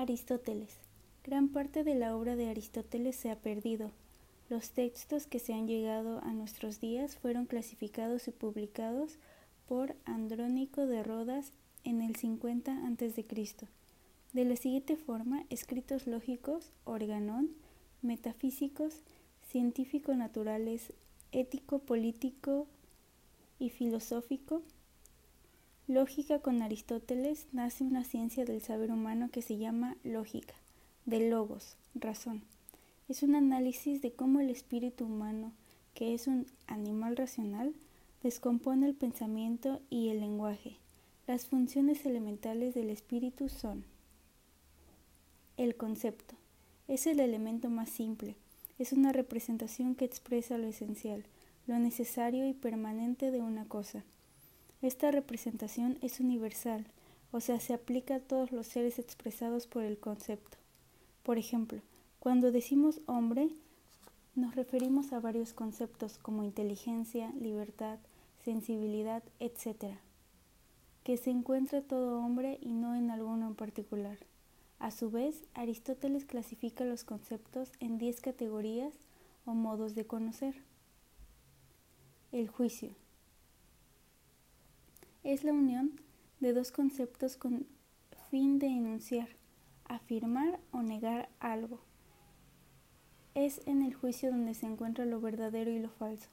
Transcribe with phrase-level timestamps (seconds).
[0.00, 0.78] Aristóteles.
[1.24, 3.90] Gran parte de la obra de Aristóteles se ha perdido.
[4.48, 9.18] Los textos que se han llegado a nuestros días fueron clasificados y publicados
[9.68, 11.52] por Andrónico de Rodas
[11.84, 13.26] en el 50 a.C.
[14.32, 17.50] De la siguiente forma, escritos lógicos, organón,
[18.00, 19.02] metafísicos,
[19.50, 20.94] científico-naturales,
[21.30, 22.66] ético-político
[23.58, 24.62] y filosófico,
[25.90, 30.54] lógica con Aristóteles nace una ciencia del saber humano que se llama lógica
[31.04, 32.42] de logos, razón.
[33.08, 35.50] Es un análisis de cómo el espíritu humano,
[35.94, 37.74] que es un animal racional,
[38.22, 40.76] descompone el pensamiento y el lenguaje.
[41.26, 43.84] Las funciones elementales del espíritu son
[45.56, 46.36] el concepto.
[46.86, 48.36] Es el elemento más simple.
[48.78, 51.24] Es una representación que expresa lo esencial,
[51.66, 54.04] lo necesario y permanente de una cosa.
[54.82, 56.86] Esta representación es universal,
[57.32, 60.56] o sea, se aplica a todos los seres expresados por el concepto.
[61.22, 61.82] Por ejemplo,
[62.18, 63.50] cuando decimos hombre,
[64.34, 67.98] nos referimos a varios conceptos como inteligencia, libertad,
[68.42, 69.98] sensibilidad, etc.,
[71.04, 74.16] que se encuentra todo hombre y no en alguno en particular.
[74.78, 78.94] A su vez, Aristóteles clasifica los conceptos en diez categorías
[79.44, 80.54] o modos de conocer.
[82.32, 82.94] El juicio
[85.22, 86.00] es la unión
[86.40, 87.66] de dos conceptos con
[88.30, 89.28] fin de enunciar,
[89.84, 91.80] afirmar o negar algo.
[93.34, 96.28] Es en el juicio donde se encuentra lo verdadero y lo falso.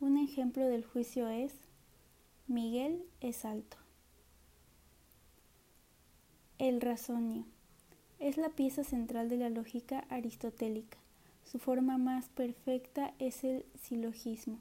[0.00, 1.52] Un ejemplo del juicio es
[2.46, 3.76] Miguel es alto.
[6.58, 7.44] El razonio
[8.18, 10.98] es la pieza central de la lógica aristotélica.
[11.44, 14.58] Su forma más perfecta es el silogismo,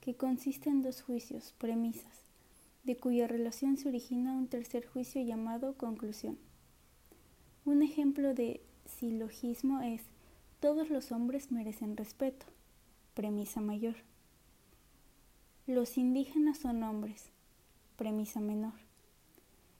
[0.00, 2.26] que consiste en dos juicios, premisas,
[2.86, 6.38] de cuya relación se origina un tercer juicio llamado conclusión.
[7.64, 10.02] Un ejemplo de silogismo es
[10.60, 12.46] todos los hombres merecen respeto,
[13.14, 13.96] premisa mayor.
[15.66, 17.30] Los indígenas son hombres,
[17.96, 18.74] premisa menor.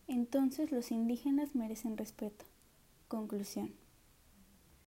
[0.08, 2.44] Entonces los indígenas merecen respeto,
[3.06, 3.72] conclusión.